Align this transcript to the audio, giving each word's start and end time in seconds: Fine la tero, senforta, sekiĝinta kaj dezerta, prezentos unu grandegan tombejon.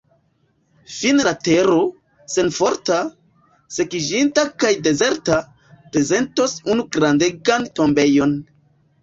Fine 0.93 1.25
la 1.25 1.33
tero, 1.47 1.75
senforta, 2.35 2.97
sekiĝinta 3.75 4.47
kaj 4.65 4.73
dezerta, 4.89 5.37
prezentos 5.93 6.57
unu 6.75 6.89
grandegan 6.99 7.71
tombejon. 7.83 8.37